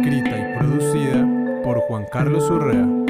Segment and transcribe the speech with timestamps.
[0.00, 1.28] Escrita y producida
[1.62, 3.09] por Juan Carlos Urrea.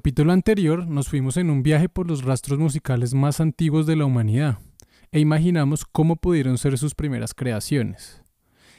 [0.00, 4.06] Capítulo anterior nos fuimos en un viaje por los rastros musicales más antiguos de la
[4.06, 4.58] humanidad
[5.12, 8.22] e imaginamos cómo pudieron ser sus primeras creaciones.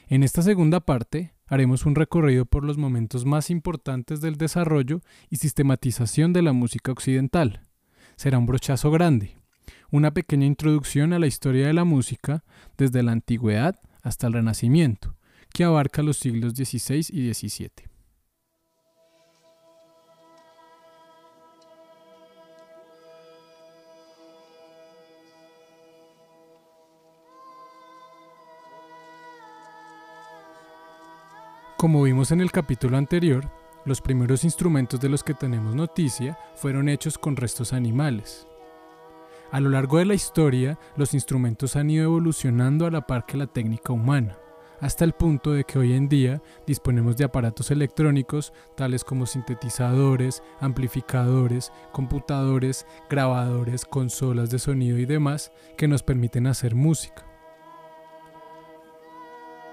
[0.08, 5.36] En esta segunda parte haremos un recorrido por los momentos más importantes del desarrollo y
[5.36, 7.68] sistematización de la música occidental.
[8.16, 9.36] Será un brochazo grande,
[9.92, 12.42] una pequeña introducción a la historia de la música
[12.76, 15.14] desde la antigüedad hasta el Renacimiento,
[15.54, 17.91] que abarca los siglos XVI y XVII.
[31.82, 33.50] Como vimos en el capítulo anterior,
[33.84, 38.46] los primeros instrumentos de los que tenemos noticia fueron hechos con restos animales.
[39.50, 43.36] A lo largo de la historia, los instrumentos han ido evolucionando a la par que
[43.36, 44.38] la técnica humana,
[44.80, 50.40] hasta el punto de que hoy en día disponemos de aparatos electrónicos tales como sintetizadores,
[50.60, 57.26] amplificadores, computadores, grabadores, consolas de sonido y demás que nos permiten hacer música.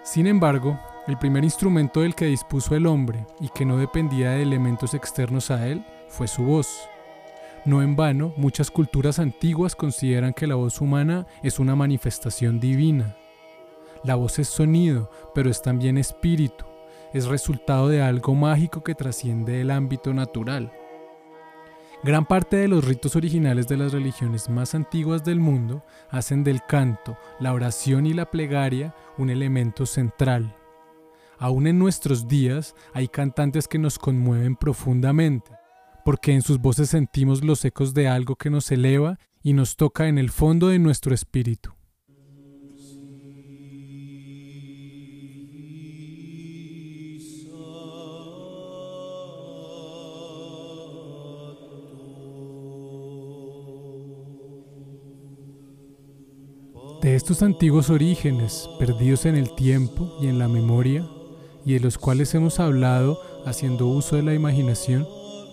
[0.03, 0.79] Sin embargo,
[1.09, 5.50] el primer instrumento del que dispuso el hombre y que no dependía de elementos externos
[5.50, 6.88] a él fue su voz.
[7.66, 13.18] No en vano, muchas culturas antiguas consideran que la voz humana es una manifestación divina.
[14.03, 16.66] La voz es sonido, pero es también espíritu,
[17.12, 20.72] es resultado de algo mágico que trasciende el ámbito natural.
[22.03, 26.62] Gran parte de los ritos originales de las religiones más antiguas del mundo hacen del
[26.68, 30.56] canto, la oración y la plegaria un elemento central.
[31.39, 35.51] Aún en nuestros días hay cantantes que nos conmueven profundamente,
[36.03, 40.09] porque en sus voces sentimos los ecos de algo que nos eleva y nos toca
[40.09, 41.72] en el fondo de nuestro espíritu.
[57.01, 61.07] De estos antiguos orígenes, perdidos en el tiempo y en la memoria,
[61.66, 65.08] y de los cuales hemos hablado haciendo uso de la imaginación,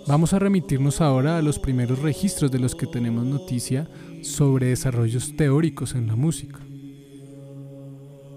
[0.07, 3.89] vamos a remitirnos ahora a los primeros registros de los que tenemos noticia
[4.23, 6.61] sobre desarrollos teóricos en la música.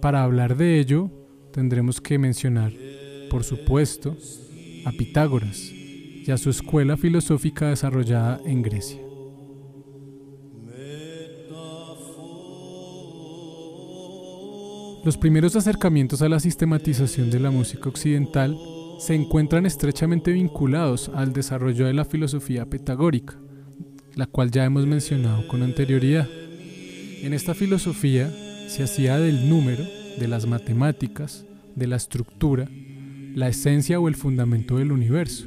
[0.01, 1.09] Para hablar de ello,
[1.51, 2.71] tendremos que mencionar,
[3.29, 4.15] por supuesto,
[4.85, 9.08] a Pitágoras y a su escuela filosófica desarrollada en Grecia.
[15.03, 18.57] Los primeros acercamientos a la sistematización de la música occidental
[18.99, 23.39] se encuentran estrechamente vinculados al desarrollo de la filosofía pitagórica,
[24.15, 26.27] la cual ya hemos mencionado con anterioridad.
[27.21, 28.29] En esta filosofía
[28.67, 29.85] se hacía del número,
[30.19, 31.45] de las matemáticas,
[31.75, 32.69] de la estructura,
[33.35, 35.45] la esencia o el fundamento del universo.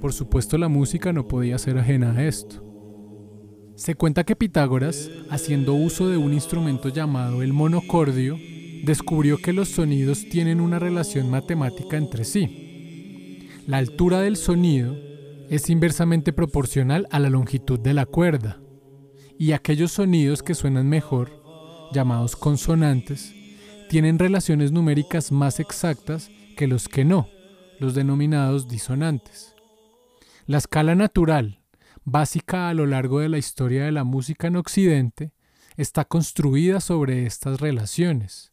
[0.00, 2.67] Por supuesto la música no podía ser ajena a esto.
[3.78, 8.36] Se cuenta que Pitágoras, haciendo uso de un instrumento llamado el monocordio,
[8.82, 13.48] descubrió que los sonidos tienen una relación matemática entre sí.
[13.68, 14.96] La altura del sonido
[15.48, 18.60] es inversamente proporcional a la longitud de la cuerda,
[19.38, 21.30] y aquellos sonidos que suenan mejor,
[21.92, 23.32] llamados consonantes,
[23.88, 27.28] tienen relaciones numéricas más exactas que los que no,
[27.78, 29.54] los denominados disonantes.
[30.46, 31.60] La escala natural,
[32.10, 35.32] básica a lo largo de la historia de la música en Occidente,
[35.76, 38.52] está construida sobre estas relaciones.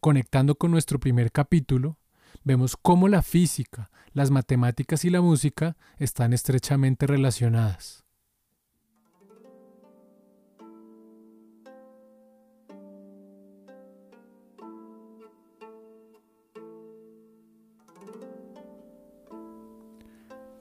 [0.00, 1.98] Conectando con nuestro primer capítulo,
[2.44, 8.05] vemos cómo la física, las matemáticas y la música están estrechamente relacionadas.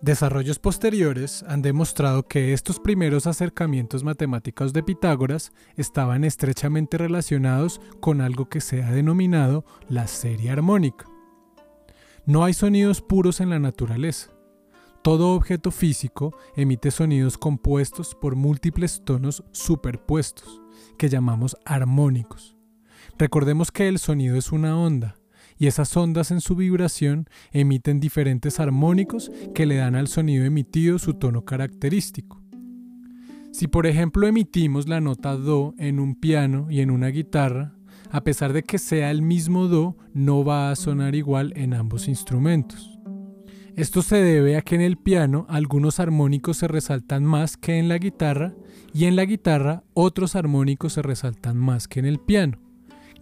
[0.02, 8.22] Desarrollos posteriores han demostrado que estos primeros acercamientos matemáticos de Pitágoras estaban estrechamente relacionados con
[8.22, 11.08] algo que se ha denominado la serie armónica.
[12.26, 14.32] No hay sonidos puros en la naturaleza.
[15.02, 20.62] Todo objeto físico emite sonidos compuestos por múltiples tonos superpuestos,
[20.98, 22.56] que llamamos armónicos.
[23.18, 25.16] Recordemos que el sonido es una onda,
[25.58, 31.00] y esas ondas en su vibración emiten diferentes armónicos que le dan al sonido emitido
[31.00, 32.42] su tono característico.
[33.52, 37.74] Si por ejemplo emitimos la nota Do en un piano y en una guitarra,
[38.12, 42.08] a pesar de que sea el mismo Do, no va a sonar igual en ambos
[42.08, 43.00] instrumentos.
[43.76, 47.90] Esto se debe a que en el piano algunos armónicos se resaltan más que en
[47.90, 48.54] la guitarra
[48.94, 52.65] y en la guitarra otros armónicos se resaltan más que en el piano.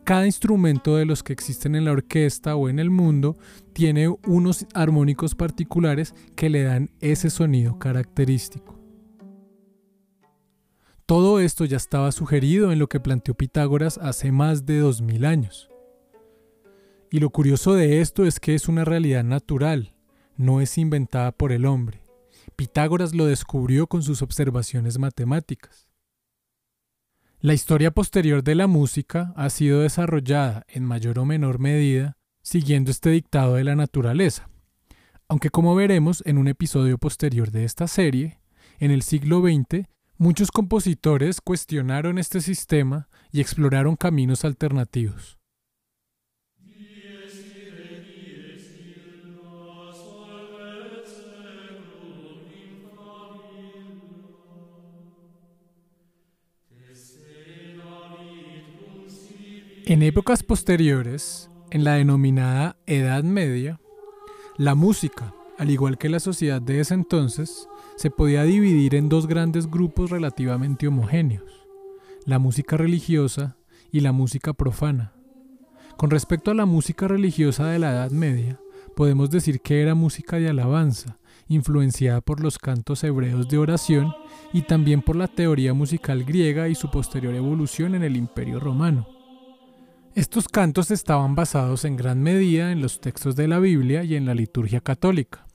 [0.04, 3.38] Cada instrumento de los que existen en la orquesta o en el mundo
[3.72, 8.78] tiene unos armónicos particulares que le dan ese sonido característico.
[11.06, 15.70] Todo esto ya estaba sugerido en lo que planteó Pitágoras hace más de 2000 años.
[17.10, 19.94] Y lo curioso de esto es que es una realidad natural,
[20.36, 22.02] no es inventada por el hombre.
[22.58, 25.93] Pitágoras lo descubrió con sus observaciones matemáticas.
[27.44, 32.90] La historia posterior de la música ha sido desarrollada en mayor o menor medida siguiendo
[32.90, 34.50] este dictado de la naturaleza,
[35.28, 38.40] aunque como veremos en un episodio posterior de esta serie,
[38.80, 45.38] en el siglo XX muchos compositores cuestionaron este sistema y exploraron caminos alternativos.
[59.86, 63.82] En épocas posteriores, en la denominada Edad Media,
[64.56, 69.28] la música, al igual que la sociedad de ese entonces, se podía dividir en dos
[69.28, 71.68] grandes grupos relativamente homogéneos,
[72.26, 73.58] la música religiosa
[73.92, 75.16] y la música profana.
[75.98, 78.62] Con respecto a la música religiosa de la Edad Media,
[78.96, 81.20] podemos decir que era música de alabanza,
[81.50, 84.14] influenciada por los cantos hebreos de oración
[84.54, 89.13] y también por la teoría musical griega y su posterior evolución en el Imperio Romano.
[90.16, 94.28] Estos cantos estaban basados en gran medida en los textos de la Biblia y en
[94.28, 95.48] la liturgia católica,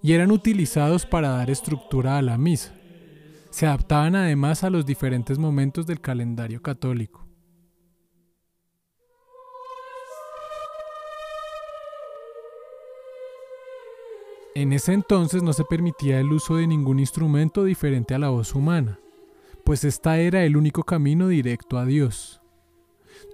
[0.00, 2.72] y eran utilizados para dar estructura a la misa.
[3.50, 7.26] Se adaptaban además a los diferentes momentos del calendario católico.
[14.54, 18.54] En ese entonces no se permitía el uso de ningún instrumento diferente a la voz
[18.54, 19.00] humana,
[19.64, 22.40] pues esta era el único camino directo a Dios.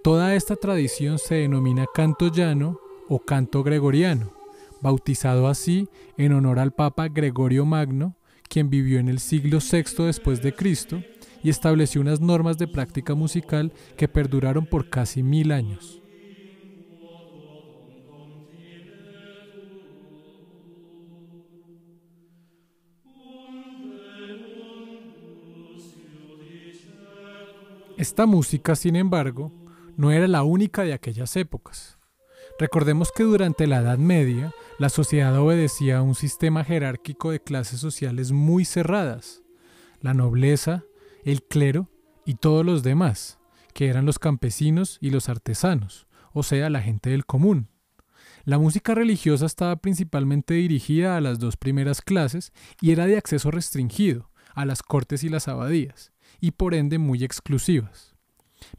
[0.03, 4.33] Toda esta tradición se denomina canto llano o canto gregoriano,
[4.81, 8.17] bautizado así en honor al Papa Gregorio Magno,
[8.49, 11.05] quien vivió en el siglo VI después de Cristo
[11.41, 16.03] y estableció unas normas de práctica musical que perduraron por casi mil años.
[27.97, 29.62] Esta música, sin embargo,
[29.97, 31.99] no era la única de aquellas épocas.
[32.59, 37.81] Recordemos que durante la Edad Media la sociedad obedecía a un sistema jerárquico de clases
[37.81, 39.43] sociales muy cerradas,
[40.01, 40.85] la nobleza,
[41.25, 41.89] el clero
[42.27, 43.39] y todos los demás,
[43.75, 47.69] que eran los campesinos y los artesanos, o sea, la gente del común.
[48.45, 53.51] La música religiosa estaba principalmente dirigida a las dos primeras clases y era de acceso
[53.51, 58.12] restringido, a las cortes y las abadías, y por ende muy exclusivas.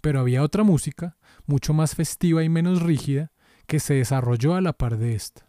[0.02, 3.32] Pero había otra música, mucho más festiva y menos rígida,
[3.68, 5.48] que se desarrolló a la par de esta.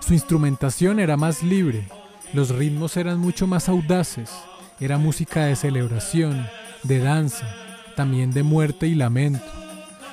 [0.00, 1.86] Su instrumentación era más libre,
[2.32, 4.30] los ritmos eran mucho más audaces,
[4.80, 6.46] era música de celebración,
[6.82, 7.67] de danza,
[7.98, 9.44] también de muerte y lamento.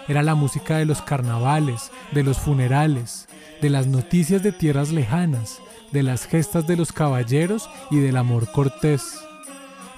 [0.07, 3.27] Era la música de los carnavales, de los funerales,
[3.61, 5.59] de las noticias de tierras lejanas,
[5.91, 9.19] de las gestas de los caballeros y del amor cortés.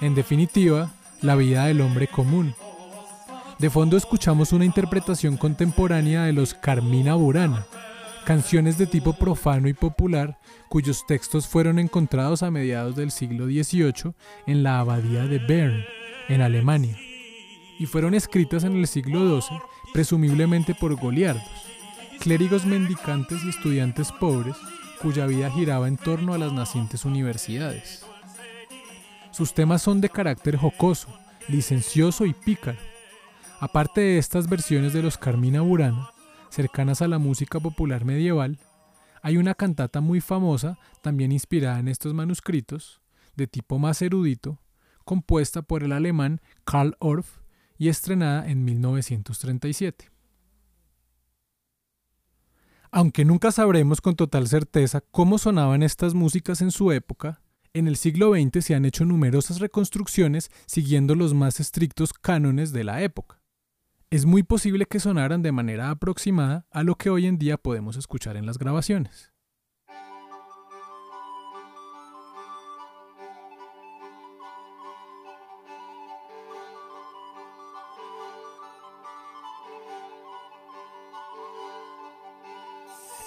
[0.02, 0.90] En definitiva,
[1.22, 2.54] la vida del hombre común.
[3.58, 7.64] De fondo escuchamos una interpretación contemporánea de los Carmina Burana,
[8.26, 10.36] canciones de tipo profano y popular
[10.68, 14.12] cuyos textos fueron encontrados a mediados del siglo XVIII
[14.46, 15.82] en la abadía de Bern,
[16.28, 16.98] en Alemania
[17.78, 19.58] y fueron escritas en el siglo XII,
[19.92, 21.44] presumiblemente por goliardos,
[22.20, 24.56] clérigos mendicantes y estudiantes pobres
[25.00, 28.04] cuya vida giraba en torno a las nacientes universidades.
[29.30, 31.08] Sus temas son de carácter jocoso,
[31.46, 32.78] licencioso y pícaro.
[33.60, 36.10] Aparte de estas versiones de los Carmina Burana,
[36.50, 38.58] cercanas a la música popular medieval,
[39.22, 43.00] hay una cantata muy famosa, también inspirada en estos manuscritos,
[43.36, 44.58] de tipo más erudito,
[45.04, 47.38] compuesta por el alemán Karl Orff
[47.78, 50.10] y estrenada en 1937.
[52.90, 57.40] Aunque nunca sabremos con total certeza cómo sonaban estas músicas en su época,
[57.74, 62.84] en el siglo XX se han hecho numerosas reconstrucciones siguiendo los más estrictos cánones de
[62.84, 63.40] la época.
[64.10, 67.96] Es muy posible que sonaran de manera aproximada a lo que hoy en día podemos
[67.96, 69.32] escuchar en las grabaciones.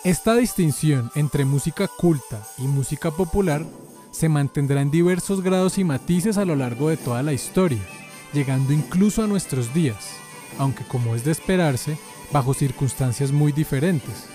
[0.04, 3.64] Esta distinción entre música culta y música popular
[4.10, 7.82] se mantendrá en diversos grados y matices a lo largo de toda la historia,
[8.34, 10.10] llegando incluso a nuestros días,
[10.58, 12.00] aunque como es de esperarse,
[12.32, 14.26] bajo circunstancias muy diferentes.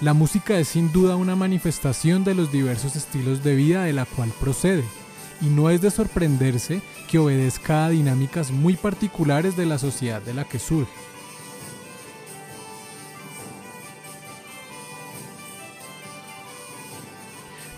[0.00, 4.06] La música es sin duda una manifestación de los diversos estilos de vida de la
[4.06, 4.82] cual procede,
[5.40, 10.34] y no es de sorprenderse que obedezca a dinámicas muy particulares de la sociedad de
[10.34, 11.13] la que surge.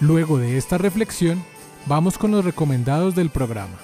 [0.06, 1.42] Luego de esta reflexión,
[1.86, 3.75] vamos con los recomendados del programa.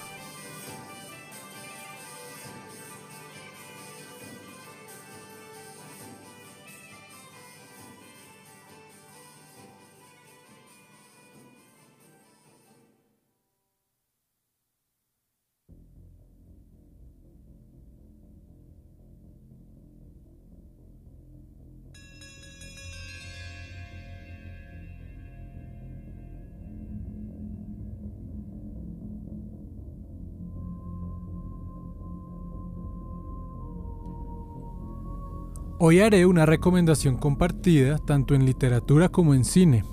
[35.85, 39.83] Hoy haré una recomendación compartida tanto en literatura como en cine.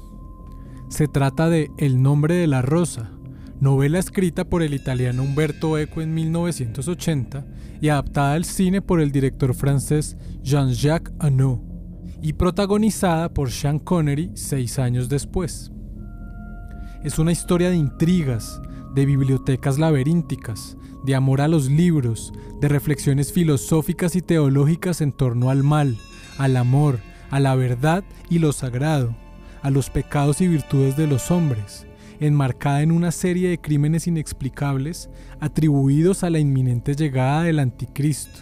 [0.89, 3.11] Se trata de El nombre de la rosa,
[3.59, 7.45] novela escrita por el italiano Umberto Eco en 1980
[7.81, 11.59] y adaptada al cine por el director francés Jean-Jacques Annaud
[12.23, 15.73] y protagonizada por Sean Connery seis años después.
[17.03, 18.63] Es una historia de intrigas,
[18.95, 25.51] de bibliotecas laberínticas, de amor a los libros, de reflexiones filosóficas y teológicas en torno
[25.51, 25.99] al mal,
[26.39, 29.15] al amor, a la verdad y lo sagrado,
[29.63, 31.87] a los pecados y virtudes de los hombres,
[32.19, 35.09] enmarcada en una serie de crímenes inexplicables
[35.41, 38.41] atribuidos a la inminente llegada del anticristo.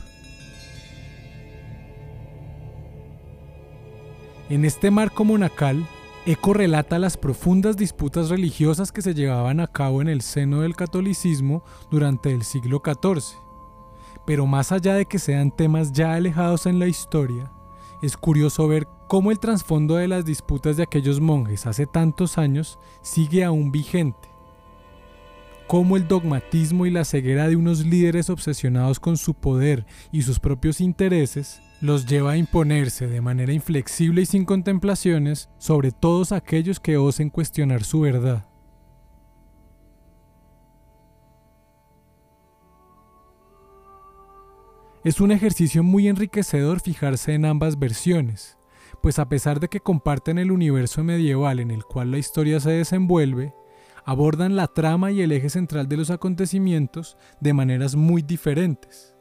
[4.51, 5.87] En este marco monacal,
[6.29, 10.77] Eco relata las profundas disputas religiosas que se llevaban a cabo en el seno del
[10.77, 13.39] catolicismo durante el siglo XIV.
[14.27, 17.51] Pero más allá de que sean temas ya alejados en la historia,
[18.03, 22.79] es curioso ver cómo el trasfondo de las disputas de aquellos monjes hace tantos años
[23.01, 24.29] sigue aún vigente
[25.67, 30.41] cómo el dogmatismo y la ceguera de unos líderes obsesionados con su poder y sus
[30.41, 36.81] propios intereses los lleva a imponerse de manera inflexible y sin contemplaciones sobre todos aquellos
[36.81, 38.47] que osen cuestionar su verdad.
[45.05, 48.59] Es un ejercicio muy enriquecedor fijarse en ambas versiones,
[49.01, 52.73] pues a pesar de que comparten el universo medieval en el cual la historia se
[52.73, 53.55] desenvuelve,
[54.05, 59.18] abordan la trama y el eje central de los acontecimientos de maneras muy diferentes.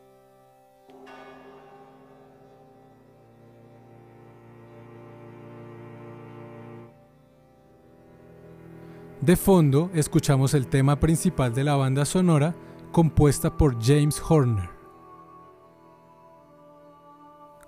[9.22, 12.54] De fondo escuchamos el tema principal de la banda sonora
[12.92, 14.70] compuesta por James Horner.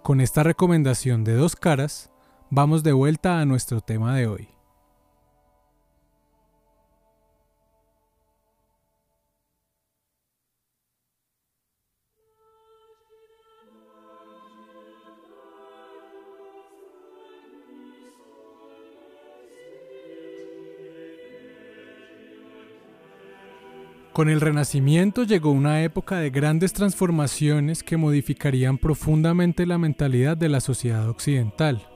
[0.04, 2.12] Con esta recomendación de dos caras,
[2.52, 4.59] vamos de vuelta a nuestro tema de hoy.
[24.20, 30.50] Con el Renacimiento llegó una época de grandes transformaciones que modificarían profundamente la mentalidad de
[30.50, 31.88] la sociedad occidental.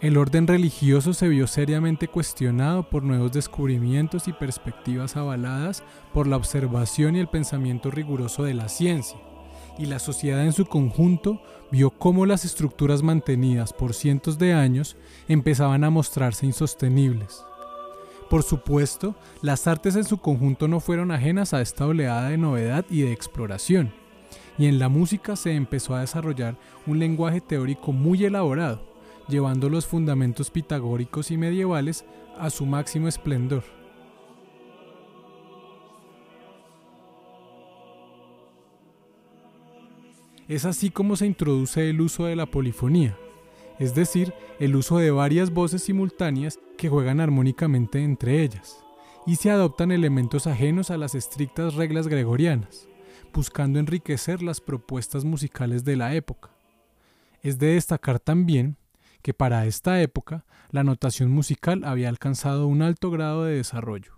[0.00, 6.36] El orden religioso se vio seriamente cuestionado por nuevos descubrimientos y perspectivas avaladas por la
[6.36, 9.20] observación y el pensamiento riguroso de la ciencia,
[9.78, 11.40] y la sociedad en su conjunto
[11.70, 14.96] vio cómo las estructuras mantenidas por cientos de años
[15.28, 17.44] empezaban a mostrarse insostenibles.
[18.28, 22.84] Por supuesto, las artes en su conjunto no fueron ajenas a esta oleada de novedad
[22.90, 23.90] y de exploración,
[24.58, 26.56] y en la música se empezó a desarrollar
[26.86, 28.82] un lenguaje teórico muy elaborado,
[29.28, 32.04] llevando los fundamentos pitagóricos y medievales
[32.38, 33.64] a su máximo esplendor.
[40.48, 43.16] Es así como se introduce el uso de la polifonía,
[43.78, 48.84] es decir, el uso de varias voces simultáneas que juegan armónicamente entre ellas,
[49.26, 52.88] y se adoptan elementos ajenos a las estrictas reglas gregorianas,
[53.32, 56.50] buscando enriquecer las propuestas musicales de la época.
[57.42, 58.76] Es de destacar también
[59.22, 64.17] que para esta época la notación musical había alcanzado un alto grado de desarrollo.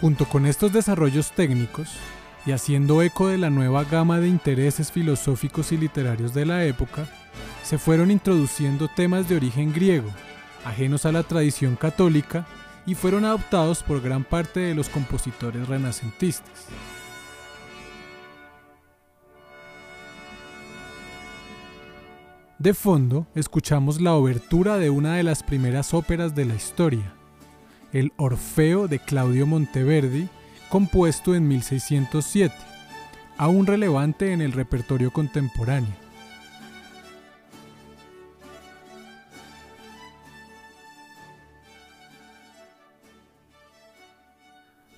[0.00, 1.96] Junto con estos desarrollos técnicos,
[2.44, 7.08] y haciendo eco de la nueva gama de intereses filosóficos y literarios de la época,
[7.64, 10.10] se fueron introduciendo temas de origen griego,
[10.64, 12.46] ajenos a la tradición católica,
[12.84, 16.66] y fueron adoptados por gran parte de los compositores renacentistas.
[22.58, 27.15] De fondo, escuchamos la obertura de una de las primeras óperas de la historia,
[27.92, 30.28] el Orfeo de Claudio Monteverdi,
[30.68, 32.54] compuesto en 1607,
[33.38, 35.94] aún relevante en el repertorio contemporáneo.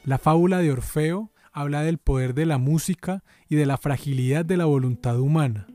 [0.05, 4.57] La fábula de Orfeo habla del poder de la música y de la fragilidad de
[4.57, 5.67] la voluntad humana,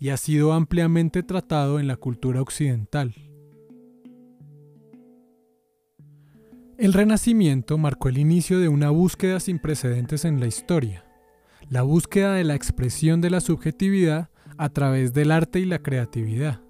[0.00, 3.27] y ha sido ampliamente tratado en la cultura occidental.
[6.78, 11.04] El Renacimiento marcó el inicio de una búsqueda sin precedentes en la historia,
[11.68, 16.60] la búsqueda de la expresión de la subjetividad a través del arte y la creatividad.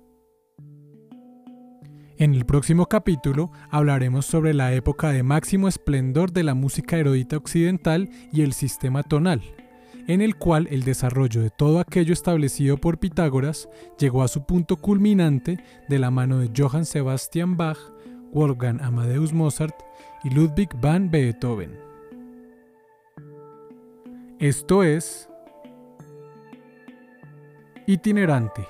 [2.16, 7.36] En el próximo capítulo hablaremos sobre la época de máximo esplendor de la música erudita
[7.36, 9.42] occidental y el sistema tonal,
[10.06, 13.68] en el cual el desarrollo de todo aquello establecido por Pitágoras
[13.98, 17.76] llegó a su punto culminante de la mano de Johann Sebastian Bach,
[18.32, 19.74] Wolfgang Amadeus Mozart
[20.24, 21.78] y Ludwig van Beethoven.
[24.38, 25.28] Esto es
[27.86, 28.66] itinerante.